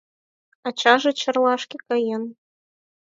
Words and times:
Ачаже 0.67 1.11
Чарлашке 1.19 1.77
каен. 1.87 2.23